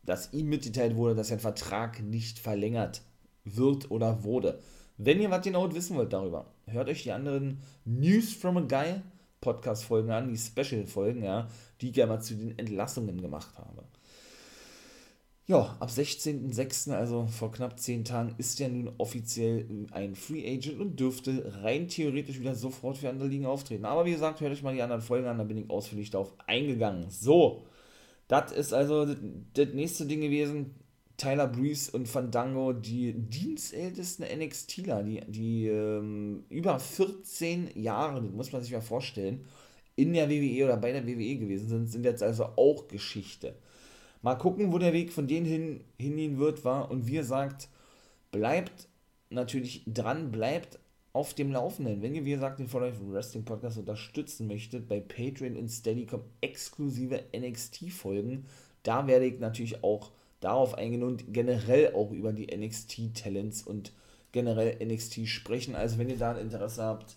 [0.04, 3.02] dass ihm mitgeteilt wurde, dass sein Vertrag nicht verlängert
[3.46, 4.60] wird oder wurde.
[4.98, 9.02] Wenn ihr was genau wissen wollt darüber, hört euch die anderen News from a Guy
[9.42, 11.48] Podcast-Folgen an, die Special-Folgen, ja,
[11.80, 13.84] die ich ja mal zu den Entlassungen gemacht habe.
[15.50, 20.82] Ja, ab 16.06., also vor knapp 10 Tagen, ist er nun offiziell ein Free Agent
[20.82, 23.86] und dürfte rein theoretisch wieder sofort für andere Ligen auftreten.
[23.86, 26.34] Aber wie gesagt, hört euch mal die anderen Folgen an, da bin ich ausführlich darauf
[26.48, 27.10] eingegangen.
[27.10, 27.64] So,
[28.28, 30.76] das ist also das nächste Ding gewesen.
[31.16, 38.52] Tyler Breeze und Fandango, die dienstältesten NXTler, die, die ähm, über 14 Jahre, das muss
[38.52, 39.46] man sich mal vorstellen,
[39.96, 43.56] in der WWE oder bei der WWE gewesen sind, sind jetzt also auch Geschichte.
[44.28, 46.92] Mal gucken, wo der Weg von denen hin, hingehen wird, war.
[46.92, 47.70] Und wie gesagt,
[48.30, 48.90] bleibt
[49.30, 50.80] natürlich dran, bleibt
[51.14, 52.02] auf dem Laufenden.
[52.02, 57.24] Wenn ihr, wie gesagt, den Life Wrestling Podcast unterstützen möchtet, bei Patreon und Steadicom exklusive
[57.34, 58.48] NXT-Folgen,
[58.84, 60.12] da werde ich natürlich auch
[60.42, 63.94] darauf eingehen und generell auch über die NXT-Talents und
[64.34, 65.74] generell NXT sprechen.
[65.74, 67.16] Also, wenn ihr da ein Interesse habt,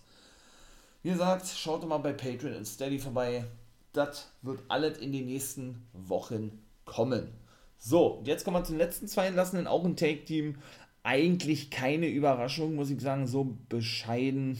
[1.03, 3.43] wie gesagt, schaut mal bei Patreon und Steady vorbei.
[3.91, 7.29] Das wird alles in den nächsten Wochen kommen.
[7.77, 10.57] So, jetzt kommen wir zum letzten zwei Entlassenen, auch ein Take-Team.
[11.03, 14.59] Eigentlich keine Überraschung, muss ich sagen, so bescheiden,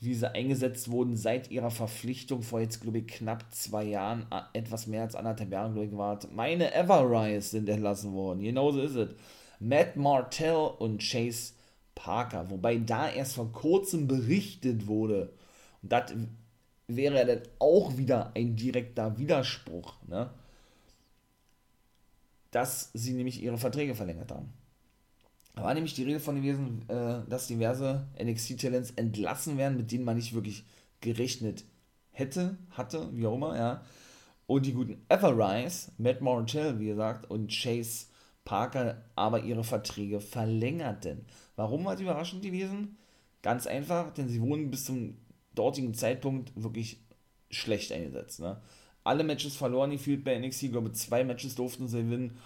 [0.00, 4.88] wie sie eingesetzt wurden seit ihrer Verpflichtung vor jetzt, glaube ich, knapp zwei Jahren, etwas
[4.88, 6.18] mehr als anderthalb Jahren, glaube ich, war.
[6.34, 9.10] Meine Everrise sind entlassen worden, genauso ist es.
[9.60, 11.52] Matt Martell und Chase
[11.94, 15.32] Parker, wobei da erst vor kurzem berichtet wurde,
[15.82, 16.12] und das
[16.88, 20.30] wäre dann auch wieder ein direkter Widerspruch, ne?
[22.52, 24.52] Dass sie nämlich ihre Verträge verlängert haben.
[25.54, 30.04] Da war nämlich die Rede von gewesen, äh, dass diverse NXT-Talents entlassen werden, mit denen
[30.04, 30.64] man nicht wirklich
[31.00, 31.64] gerechnet
[32.10, 33.82] hätte, hatte, wie auch immer, ja.
[34.46, 38.06] Und die guten Everrise, Matt Morrell, wie gesagt, und Chase
[38.44, 41.24] Parker aber ihre Verträge verlängerten.
[41.56, 42.96] Warum war die überraschend gewesen?
[43.40, 45.16] Ganz einfach, denn sie wurden bis zum
[45.54, 47.00] dortigen Zeitpunkt wirklich
[47.50, 48.40] schlecht eingesetzt.
[48.40, 48.60] Ne?
[49.04, 50.64] Alle Matches verloren gefühlt bei NXT.
[50.64, 52.38] Ich glaube, zwei Matches durften sie gewinnen.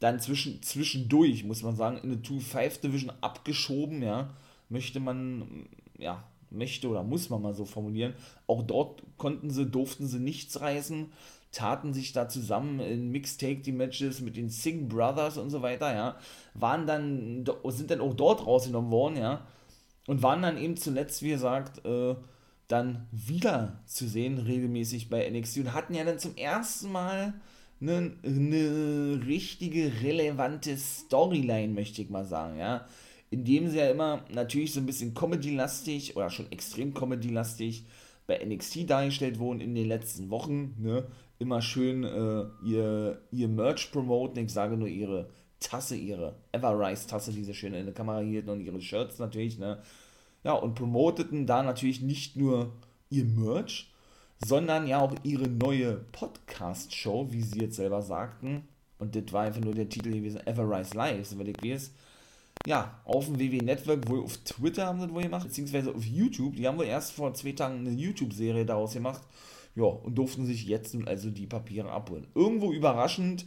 [0.00, 4.30] Dann zwischen, zwischendurch, muss man sagen, in der 2-5-Division abgeschoben, ja.
[4.68, 5.66] Möchte man,
[5.98, 8.14] ja, möchte oder muss man mal so formulieren.
[8.46, 11.12] Auch dort konnten sie, durften sie nichts reißen,
[11.52, 15.94] taten sich da zusammen in Mixtape die Matches mit den Sing Brothers und so weiter,
[15.94, 16.16] ja.
[16.54, 19.46] Waren dann, sind dann auch dort rausgenommen worden, ja.
[20.06, 22.16] Und waren dann eben zuletzt, wie gesagt, äh,
[22.72, 27.34] dann wieder zu sehen, regelmäßig bei NXT und hatten ja dann zum ersten Mal
[27.82, 32.86] eine, eine richtige, relevante Storyline, möchte ich mal sagen, ja.
[33.28, 37.84] Indem sie ja immer natürlich so ein bisschen Comedy-lastig oder schon extrem Comedy-lastig
[38.26, 41.06] bei NXT dargestellt wurden in den letzten Wochen, ne.
[41.38, 45.28] Immer schön äh, ihr, ihr Merch promoten, ich sage nur ihre
[45.60, 49.82] Tasse, ihre Everrise-Tasse, die sie schön in der Kamera hielten und ihre Shirts natürlich, ne
[50.44, 52.72] ja, und promoteten da natürlich nicht nur
[53.10, 53.92] ihr Merch,
[54.44, 58.66] sondern ja auch ihre neue Podcast-Show, wie sie jetzt selber sagten.
[58.98, 61.92] Und das war einfach nur der Titel gewesen, Everrise Live, soweit ich weiß.
[62.66, 66.04] Ja, auf dem WW Network, wohl auf Twitter haben sie das wohl gemacht, beziehungsweise auf
[66.04, 66.56] YouTube.
[66.56, 69.22] Die haben wohl erst vor zwei Tagen eine YouTube-Serie daraus gemacht.
[69.74, 72.26] Ja, und durften sich jetzt nun also die Papiere abholen.
[72.34, 73.46] Irgendwo überraschend,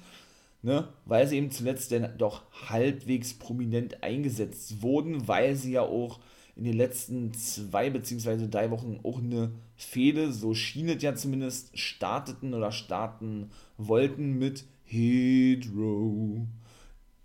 [0.64, 6.20] ne, weil sie eben zuletzt denn doch halbwegs prominent eingesetzt wurden, weil sie ja auch
[6.56, 11.78] in den letzten zwei beziehungsweise drei Wochen auch eine Fehde, so schien es ja zumindest,
[11.78, 16.48] starteten oder starten wollten mit Hydro.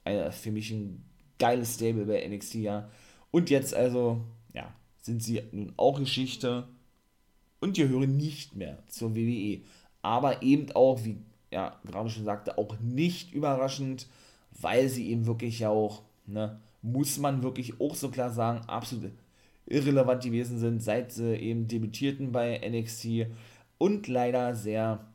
[0.05, 1.05] Äh, für mich ein
[1.39, 2.91] geiles Stable bei NXT, ja.
[3.31, 6.69] Und jetzt also, ja, sind sie nun auch Geschichte
[7.61, 9.61] und gehören nicht mehr zur WWE.
[10.03, 11.19] Aber eben auch, wie
[11.53, 14.09] ja gerade schon sagte, auch nicht überraschend,
[14.61, 19.13] weil sie eben wirklich ja auch ne, muss man wirklich auch so klar sagen, absolut
[19.67, 23.27] irrelevant gewesen sind, seit sie eben debütierten bei NXT
[23.79, 25.07] und leider sehr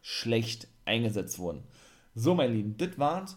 [0.00, 1.62] schlecht eingesetzt wurden.
[2.14, 3.36] So, mein Lieben, das war's.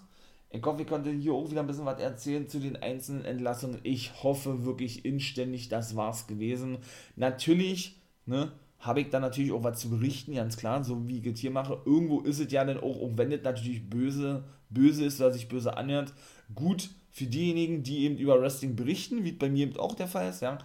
[0.51, 3.79] Ich hoffe, ich konnte hier auch wieder ein bisschen was erzählen zu den einzelnen Entlassungen.
[3.83, 6.79] Ich hoffe wirklich inständig, das war's gewesen.
[7.15, 11.25] Natürlich, ne, habe ich da natürlich auch was zu berichten, ganz klar, so wie ich
[11.25, 11.81] es hier mache.
[11.85, 15.49] Irgendwo ist es ja dann auch, auch wenn es natürlich böse, böse ist oder sich
[15.49, 16.13] böse anhört,
[16.55, 20.29] gut für diejenigen, die eben über Wrestling berichten, wie bei mir eben auch der Fall
[20.29, 20.57] ist, ja.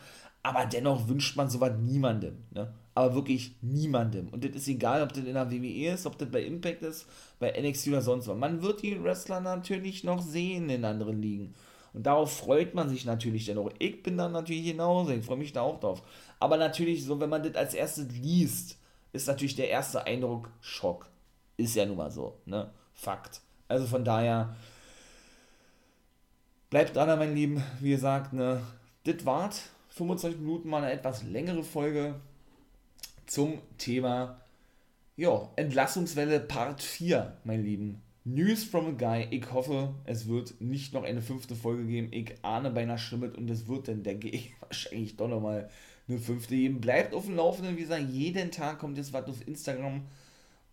[0.42, 2.72] Aber dennoch wünscht man sowas niemandem, ne?
[2.94, 4.28] Aber wirklich niemandem.
[4.28, 7.06] Und das ist egal, ob das in der WWE ist, ob das bei Impact ist,
[7.40, 8.36] bei NXT oder sonst was.
[8.36, 11.54] Man wird die Wrestler natürlich noch sehen in anderen Ligen.
[11.92, 13.70] Und darauf freut man sich natürlich dann auch.
[13.78, 16.02] Ich bin dann natürlich genauso, ich freue mich da auch drauf.
[16.40, 18.78] Aber natürlich, so wenn man das als erstes liest,
[19.12, 21.08] ist natürlich der erste Eindruck Schock.
[21.56, 22.70] Ist ja nun mal so, ne?
[22.92, 23.40] Fakt.
[23.68, 24.56] Also von daher,
[26.74, 27.62] bleibt dran, mein Lieben.
[27.78, 28.60] Wie gesagt, ne,
[29.04, 32.16] das wart 25 Minuten mal eine etwas längere Folge
[33.26, 34.40] zum Thema
[35.14, 38.02] ja, Entlassungswelle Part 4, mein Lieben.
[38.24, 39.28] News from a Guy.
[39.30, 42.08] Ich hoffe, es wird nicht noch eine fünfte Folge geben.
[42.10, 45.70] Ich ahne beinahe Schlimmet und es wird dann, denke ich, wahrscheinlich doch nochmal
[46.08, 46.80] eine fünfte geben.
[46.80, 50.02] Bleibt auf dem Laufenden, wie gesagt, jeden Tag kommt jetzt was auf Instagram.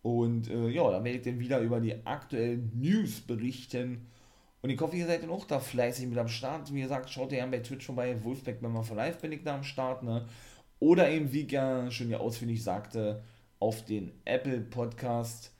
[0.01, 4.07] Und äh, ja, da werde ich dann wieder über die aktuellen News berichten.
[4.61, 6.73] Und ich hoffe, ihr seid dann auch da fleißig mit am Start.
[6.73, 8.23] Wie gesagt, schaut ihr gerne bei Twitch vorbei.
[8.23, 10.03] Wolfpack Member for Life bin ich da am Start.
[10.03, 10.27] Ne?
[10.79, 13.23] Oder eben, wie ich ja schon ja ausführlich sagte,
[13.59, 15.51] auf den Apple Podcast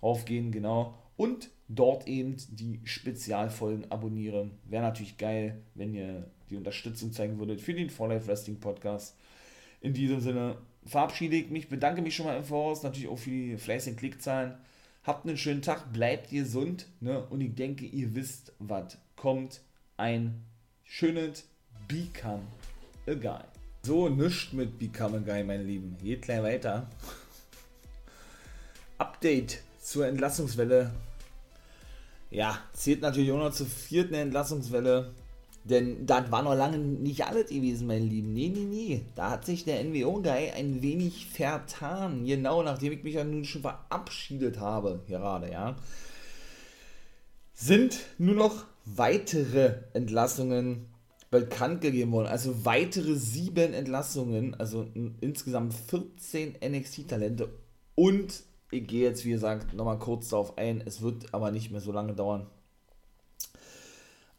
[0.00, 0.98] aufgehen, genau.
[1.16, 4.58] Und dort eben die Spezialfolgen abonnieren.
[4.64, 9.16] Wäre natürlich geil, wenn ihr die Unterstützung zeigen würdet für den For Life Wrestling Podcast.
[9.80, 13.30] In diesem Sinne verabschiede ich mich, bedanke mich schon mal im Voraus, natürlich auch für
[13.30, 14.54] die fleißigen Klickzahlen.
[15.04, 17.24] Habt einen schönen Tag, bleibt gesund, ne?
[17.26, 19.60] Und ich denke, ihr wisst, was kommt.
[19.96, 20.44] Ein
[20.84, 21.44] schönes
[21.88, 22.42] Become
[23.08, 23.42] a Guy.
[23.82, 25.96] So, nichts mit Become a Guy, meine Lieben.
[26.00, 26.88] Geht gleich weiter.
[28.98, 30.92] Update zur Entlassungswelle.
[32.30, 35.12] Ja, zählt natürlich auch noch zur vierten Entlassungswelle.
[35.64, 38.32] Denn das war noch lange nicht alles gewesen, mein Lieben.
[38.32, 39.02] Nee, nee, nee.
[39.14, 42.24] Da hat sich der NWO-Guy ein wenig vertan.
[42.24, 45.76] Genau, nachdem ich mich ja nun schon verabschiedet habe, gerade, ja.
[47.54, 50.86] Sind nur noch weitere Entlassungen
[51.30, 52.26] bekannt gegeben worden.
[52.26, 54.86] Also weitere sieben Entlassungen, also
[55.20, 57.50] insgesamt 14 NXT-Talente.
[57.94, 60.82] Und ich gehe jetzt, wie gesagt, nochmal kurz darauf ein.
[60.84, 62.48] Es wird aber nicht mehr so lange dauern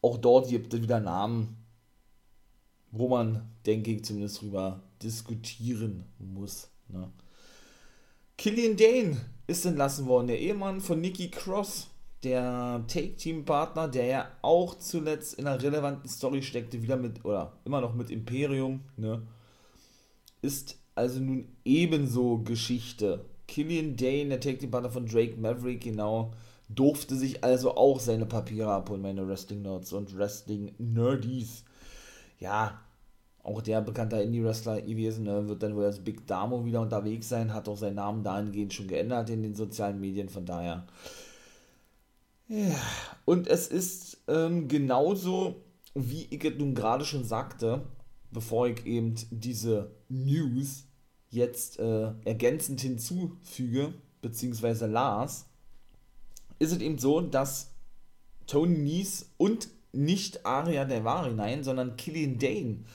[0.04, 1.58] auch dort gibt es wieder Namen,
[2.92, 6.70] wo man, denke ich, zumindest drüber diskutieren muss.
[6.90, 7.10] Ne?
[8.38, 11.88] Killian Dane ist entlassen worden, der Ehemann von Nikki Cross,
[12.24, 17.82] der Take-Team-Partner, der ja auch zuletzt in einer relevanten Story steckte, wieder mit, oder immer
[17.82, 19.26] noch mit Imperium, ne?
[20.42, 23.26] ist also nun ebenso Geschichte.
[23.48, 26.34] Killian Dane, der Take-Team-Partner von Drake Maverick, genau,
[26.70, 31.64] durfte sich also auch seine Papiere abholen, meine Wrestling-Nerds und Wrestling-Nerdies.
[32.40, 32.80] Ja,
[33.44, 37.54] auch der bekannte Indie-Wrestler gewesen, ne, wird dann wohl als Big Damo wieder unterwegs sein,
[37.54, 40.88] hat auch seinen Namen dahingehend schon geändert in den sozialen Medien, von daher.
[42.48, 42.76] Ja,
[43.26, 45.56] und es ist ähm, genauso,
[45.94, 47.82] wie ich es nun gerade schon sagte,
[48.32, 50.86] bevor ich eben diese News
[51.30, 55.50] jetzt äh, ergänzend hinzufüge, beziehungsweise las,
[56.64, 57.70] ist es eben so, dass
[58.48, 62.86] Tony Nies und nicht Aria Daivari, nein, sondern Killian Dane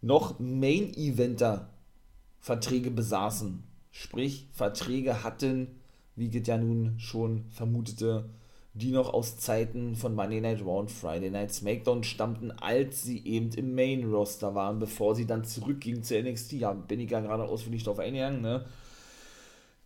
[0.00, 3.64] noch Main-Eventer-Verträge besaßen.
[3.90, 5.80] Sprich, Verträge hatten,
[6.14, 8.30] wie geht ja nun schon vermutete,
[8.74, 13.26] die noch aus Zeiten von Monday Night Raw und Friday Night SmackDown stammten, als sie
[13.26, 16.52] eben im Main-Roster waren, bevor sie dann zurückgingen zu NXT.
[16.52, 18.64] Ja, bin ich ja gerade ausführlich darauf eingegangen, ne?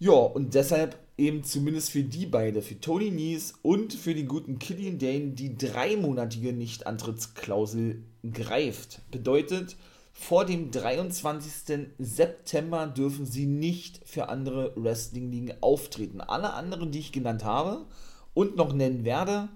[0.02, 4.58] Ja, und deshalb eben zumindest für die beide, für Tony Nies und für den guten
[4.58, 9.00] Killian Dane, die dreimonatige Nichtantrittsklausel greift.
[9.12, 9.76] Bedeutet,
[10.12, 11.90] vor dem 23.
[12.00, 16.20] September dürfen sie nicht für andere Wrestling-Ligen auftreten.
[16.20, 17.86] Alle anderen, die ich genannt habe
[18.34, 19.50] und noch nennen werde,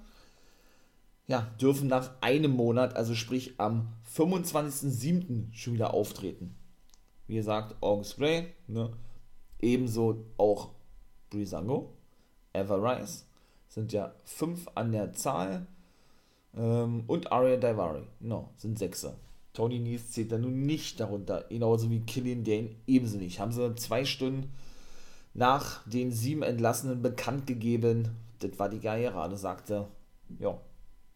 [1.27, 5.53] ja, dürfen nach einem Monat, also sprich am 25.07.
[5.53, 6.55] schon wieder auftreten.
[7.27, 8.93] Wie gesagt, August Gray, ne?
[9.61, 10.71] Ebenso auch
[11.31, 11.93] Brisango,
[12.53, 13.25] Everrise,
[13.69, 15.67] sind ja fünf an der Zahl.
[16.57, 19.17] Ähm, und Aria Daivari, no, sind Sechser.
[19.53, 23.41] Tony Nies zählt da nun nicht darunter, genauso wie Killian Dane ebenso nicht.
[23.41, 24.53] Haben sie zwei Stunden
[25.33, 28.11] nach den sieben Entlassenen bekannt gegeben.
[28.39, 29.89] Das war die Karriere, sagte,
[30.39, 30.59] ja,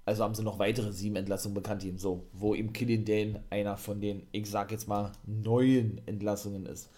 [0.07, 3.77] Also haben sie noch weitere sieben Entlassungen bekannt gegeben, so, wo eben Killian Dane einer
[3.77, 6.89] von den, ich sag jetzt mal, neuen Entlassungen ist.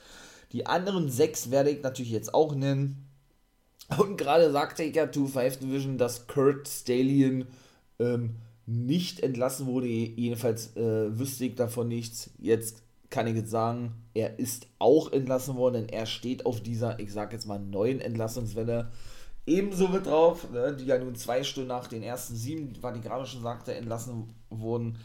[0.53, 3.09] Die anderen sechs werde ich natürlich jetzt auch nennen.
[3.99, 7.47] Und gerade sagte ich ja 2-5 Division, dass Kurt Stallion
[7.99, 8.37] ähm,
[8.67, 9.87] nicht entlassen wurde.
[9.87, 12.31] Jedenfalls äh, wüsste ich davon nichts.
[12.38, 16.99] Jetzt kann ich jetzt sagen, er ist auch entlassen worden, denn er steht auf dieser,
[16.99, 18.91] ich sag jetzt mal, neuen Entlassungswelle.
[19.45, 23.03] Ebenso mit drauf, ne, die ja nun zwei Stunden nach den ersten sieben, was ich
[23.03, 24.99] gerade schon sagte, entlassen wurden.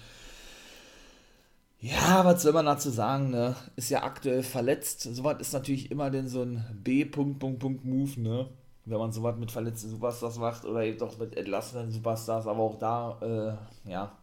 [1.79, 3.55] Ja, was soll man dazu sagen, ne?
[3.75, 5.01] Ist ja aktuell verletzt.
[5.01, 8.49] Sowas ist natürlich immer denn so ein B-Punkt-Punkt-Punkt-Move, ne?
[8.85, 12.79] Wenn man sowas mit verletzten Superstars macht oder eben doch mit entlassenen Superstars, aber auch
[12.79, 14.17] da, äh, ja,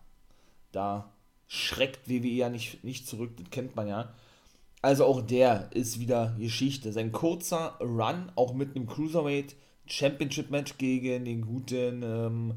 [0.73, 1.13] da
[1.47, 4.13] schreckt WWE ja nicht, nicht zurück, das kennt man ja.
[4.83, 6.93] Also auch der ist wieder Geschichte.
[6.93, 9.55] Sein kurzer Run, auch mit einem Cruiserweight
[9.87, 12.55] Championship Match gegen den guten ähm,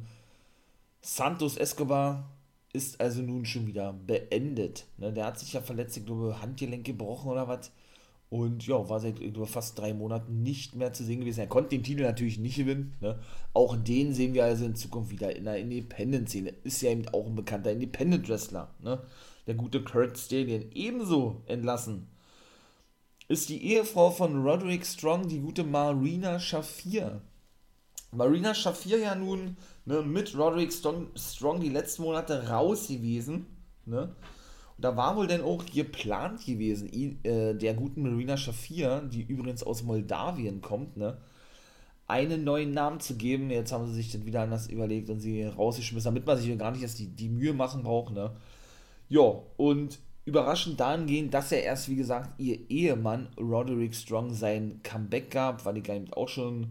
[1.01, 2.29] Santos Escobar,
[2.77, 4.85] ist also nun schon wieder beendet.
[4.97, 7.71] Ne, der hat sich ja verletzt, ich glaube, Handgelenk gebrochen oder was.
[8.29, 11.39] Und ja, war seit über fast drei Monaten nicht mehr zu sehen gewesen.
[11.39, 12.93] Er konnte den Titel natürlich nicht gewinnen.
[12.99, 13.19] Ne?
[13.53, 16.53] Auch den sehen wir also in Zukunft wieder in der Independent-Szene.
[16.63, 18.75] Ist ja eben auch ein bekannter Independent-Wrestler.
[18.83, 19.01] Ne?
[19.47, 20.65] Der gute Kurt Stallion.
[20.73, 22.07] Ebenso entlassen
[23.27, 27.21] ist die Ehefrau von Roderick Strong, die gute Marina Shafir.
[28.11, 33.45] Marina Shafir ja nun ne, mit Roderick Strong, Strong die letzten Monate raus gewesen.
[33.85, 34.15] Ne?
[34.77, 36.87] Und da war wohl denn auch geplant gewesen,
[37.23, 41.17] äh, der guten Marina Shafir, die übrigens aus Moldawien kommt, ne,
[42.07, 43.49] einen neuen Namen zu geben.
[43.49, 46.71] Jetzt haben sie sich das wieder anders überlegt und sie rausgeschmissen, damit man sich gar
[46.71, 48.13] nicht erst die, die Mühe machen braucht.
[48.13, 48.31] Ne?
[49.09, 55.31] Ja, und überraschend dahingehend, dass er erst, wie gesagt, ihr Ehemann Roderick Strong sein Comeback
[55.31, 56.67] gab, weil ich eben auch schon,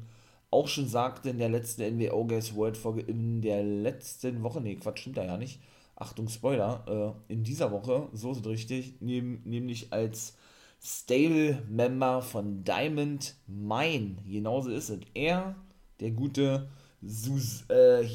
[0.56, 4.76] auch schon sagte in der letzten NWO Guys World Folge in der letzten Woche, nee,
[4.76, 5.60] Quatsch, stimmt da ja nicht,
[5.96, 10.34] Achtung, Spoiler, äh, in dieser Woche, so ist es richtig, nehm, nämlich als
[10.82, 14.16] Stable-Member von Diamond Mine.
[14.26, 15.00] Genauso ist es.
[15.14, 15.56] Er,
[16.00, 16.68] der gute
[17.02, 18.06] Sus äh,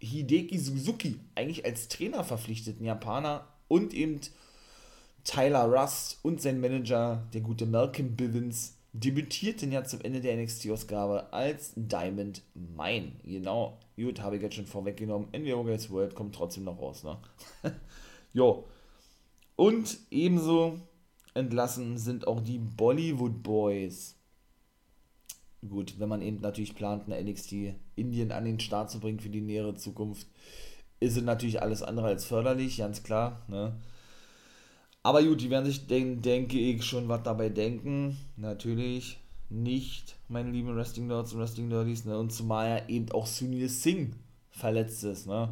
[0.00, 4.20] Hideki Suzuki, eigentlich als Trainer verpflichteten Japaner und eben
[5.22, 11.32] Tyler Rust und sein Manager, der gute Malcolm Bivens, debütierten ja zum Ende der NXT-Ausgabe
[11.32, 13.12] als Diamond Mine.
[13.24, 15.28] Genau, gut, habe ich jetzt schon vorweggenommen.
[15.36, 17.18] NWO Guys World kommt trotzdem noch raus, ne?
[18.32, 18.64] jo.
[19.56, 20.78] Und ebenso
[21.34, 24.16] entlassen sind auch die Bollywood Boys.
[25.68, 29.30] Gut, wenn man eben natürlich plant, eine NXT Indien an den Start zu bringen für
[29.30, 30.28] die nähere Zukunft,
[31.00, 33.74] ist es natürlich alles andere als förderlich, ganz klar, ne?
[35.04, 38.16] Aber gut, die werden sich, denk, denke ich, schon was dabei denken.
[38.38, 39.18] Natürlich
[39.50, 42.18] nicht, meine lieben Wrestling Nerds und Wrestling Nerdies, ne?
[42.18, 44.14] Und zumal ja eben auch Sunil Singh
[44.50, 45.50] verletzt ist, ne?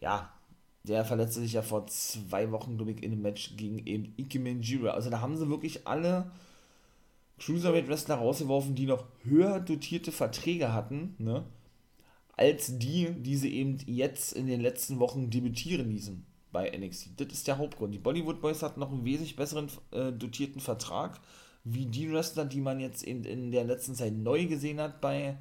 [0.00, 0.32] Ja,
[0.82, 4.40] der verletzte sich ja vor zwei Wochen, glaube ich, in einem Match gegen eben Ike
[4.40, 4.90] Manjira.
[4.90, 6.32] Also da haben sie wirklich alle
[7.38, 11.44] Cruiserweight Wrestler rausgeworfen, die noch höher dotierte Verträge hatten, ne?
[12.36, 17.20] Als die, die sie eben jetzt in den letzten Wochen debütieren ließen bei NXT.
[17.20, 17.92] Das ist der Hauptgrund.
[17.92, 21.20] Die Bollywood Boys hatten noch einen wesentlich besseren äh, dotierten Vertrag,
[21.64, 25.36] wie die Wrestler, die man jetzt in, in der letzten Zeit neu gesehen hat bei,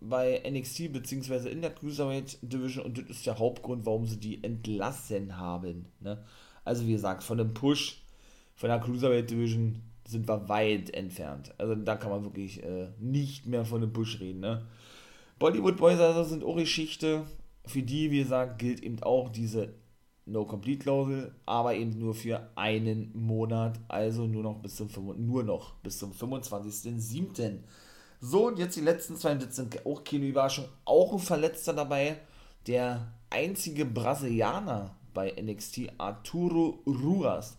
[0.00, 2.86] bei NXT, beziehungsweise in der Cruiserweight Division.
[2.86, 5.86] Und das ist der Hauptgrund, warum sie die entlassen haben.
[6.00, 6.24] Ne?
[6.64, 8.02] Also, wie gesagt, von dem Push
[8.54, 11.54] von der Cruiserweight Division sind wir weit entfernt.
[11.58, 14.40] Also, da kann man wirklich äh, nicht mehr von dem Push reden.
[14.40, 14.66] Ne?
[15.38, 17.26] Bollywood Boys also sind auch Geschichte.
[17.66, 19.74] Für die, wie gesagt, gilt eben auch diese
[20.30, 24.88] No-Complete-Klausel, aber eben nur für einen Monat, also nur noch bis zum,
[25.26, 27.58] nur noch bis zum 25.07.
[28.20, 32.18] So, und jetzt die letzten zwei, das sind auch keine Überraschung, auch ein Verletzter dabei,
[32.66, 37.56] der einzige Brasilianer bei NXT, Arturo Ruas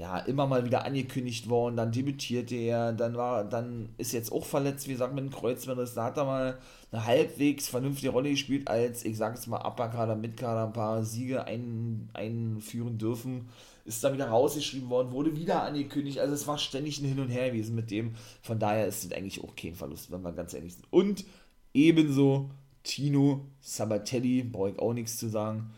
[0.00, 4.46] ja, immer mal wieder angekündigt worden, dann debütierte er, dann war, dann ist jetzt auch
[4.46, 6.58] verletzt, wie gesagt, mit dem Kreuzbandriss, da hat er mal
[6.90, 11.44] eine halbwegs vernünftige Rolle gespielt, als, ich sag jetzt mal, Upperkader, Midkader ein paar Siege
[11.44, 13.50] ein, einführen dürfen,
[13.84, 17.28] ist dann wieder rausgeschrieben worden, wurde wieder angekündigt, also es war ständig ein Hin und
[17.28, 20.54] Her gewesen mit dem, von daher ist es eigentlich auch kein Verlust, wenn wir ganz
[20.54, 20.90] ehrlich sind.
[20.90, 21.26] Und
[21.74, 22.48] ebenso
[22.84, 25.74] Tino Sabatelli, brauche ich auch nichts zu sagen,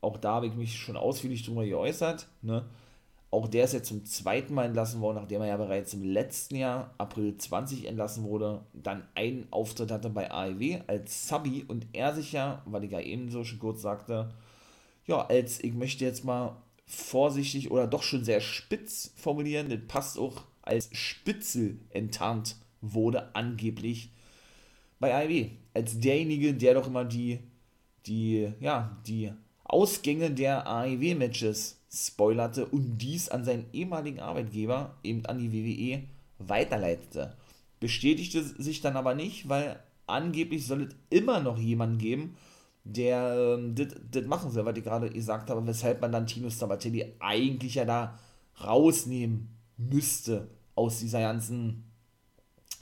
[0.00, 2.64] auch da habe ich mich schon ausführlich drüber geäußert, ne,
[3.30, 6.56] auch der ist jetzt zum zweiten Mal entlassen worden, nachdem er ja bereits im letzten
[6.56, 12.14] Jahr, April 20, entlassen wurde, dann einen Auftritt hatte bei AEW als Subby und er
[12.14, 14.30] sich ja, weil ich ja ebenso schon kurz sagte,
[15.06, 16.56] ja, als, ich möchte jetzt mal
[16.86, 24.10] vorsichtig oder doch schon sehr spitz formulieren, das passt auch als Spitzel enttarnt wurde, angeblich
[24.98, 25.50] bei AEW.
[25.72, 27.38] Als derjenige, der doch immer die
[28.06, 29.32] die, ja, die
[29.64, 36.02] Ausgänge der AEW-Matches spoilerte und dies an seinen ehemaligen Arbeitgeber, eben an die WWE,
[36.38, 37.36] weiterleitete.
[37.80, 42.36] Bestätigte sich dann aber nicht, weil angeblich soll es immer noch jemanden geben,
[42.84, 47.14] der ähm, das machen soll, was ich gerade gesagt habe, weshalb man dann Tino Sabatelli
[47.18, 48.18] eigentlich ja da
[48.62, 51.84] rausnehmen müsste aus dieser ganzen,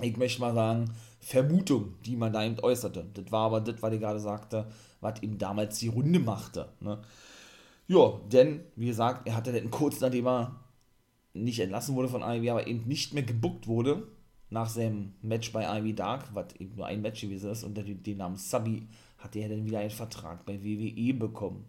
[0.00, 0.90] ich möchte mal sagen,
[1.20, 3.06] Vermutung, die man da eben äußerte.
[3.14, 4.66] Das war aber das, was ich gerade sagte,
[5.00, 6.68] was ihm damals die Runde machte.
[6.80, 6.98] Ne?
[7.88, 10.60] Ja, denn, wie gesagt, er hatte dann kurz nachdem er
[11.32, 14.06] nicht entlassen wurde von IW, aber eben nicht mehr gebuckt wurde,
[14.50, 18.16] nach seinem Match bei IW Dark, was eben nur ein Match gewesen ist, unter dem
[18.18, 18.86] Namen Subby,
[19.18, 21.64] hatte er dann wieder einen Vertrag bei WWE bekommen.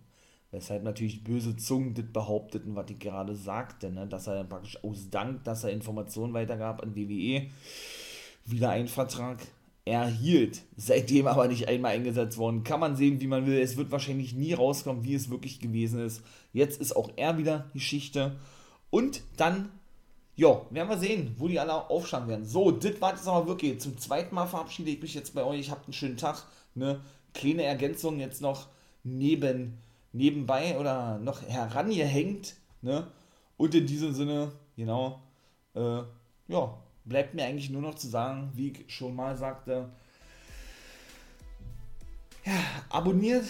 [0.52, 4.08] Weshalb natürlich böse Zungen das behaupteten, was ich gerade sagte, ne?
[4.08, 7.50] dass er dann praktisch aus Dank, dass er Informationen weitergab an WWE,
[8.46, 9.40] wieder einen Vertrag
[9.90, 10.62] erhielt.
[10.78, 12.64] Seitdem aber nicht einmal eingesetzt worden.
[12.64, 13.60] Kann man sehen, wie man will.
[13.60, 16.22] Es wird wahrscheinlich nie rauskommen, wie es wirklich gewesen ist.
[16.54, 18.38] Jetzt ist auch er wieder Geschichte.
[18.90, 19.70] Und dann,
[20.36, 22.46] ja, werden wir sehen, wo die alle aufschlagen werden.
[22.46, 23.80] So, das war jetzt aber wirklich.
[23.80, 25.72] Zum zweiten Mal verabschiede ich mich jetzt bei euch.
[25.72, 26.46] Habt einen schönen Tag.
[26.76, 27.02] Ne?
[27.34, 28.68] Kleine Ergänzung jetzt noch
[29.04, 29.78] neben,
[30.14, 32.56] nebenbei oder noch herangehängt.
[32.82, 33.08] Ne?
[33.58, 35.22] Und in diesem Sinne, genau,
[35.76, 36.02] äh,
[36.48, 36.78] ja,
[37.10, 39.90] bleibt mir eigentlich nur noch zu sagen, wie ich schon mal sagte,
[42.46, 42.54] ja,
[42.90, 43.46] abonniert,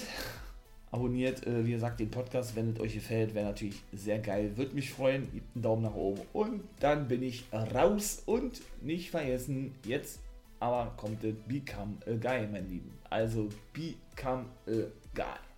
[0.91, 4.73] abonniert, äh, wie gesagt, den Podcast, wenn es euch gefällt, wäre natürlich sehr geil, würde
[4.73, 9.75] mich freuen, gebt einen Daumen nach oben und dann bin ich raus und nicht vergessen,
[9.85, 10.19] jetzt
[10.59, 12.91] aber kommt es Become a Guy, mein Lieben.
[13.09, 15.48] Also Become a Guy.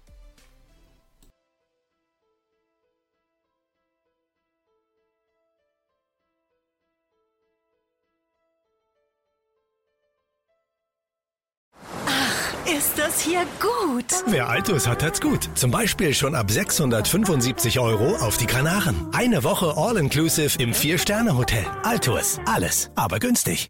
[12.78, 14.06] Ist das hier gut?
[14.28, 15.50] Wer Altus hat, hat's gut.
[15.56, 18.96] Zum Beispiel schon ab 675 Euro auf die Kanaren.
[19.12, 21.66] Eine Woche All-Inclusive im Vier-Sterne-Hotel.
[21.84, 22.40] Altus.
[22.46, 23.70] Alles, aber günstig.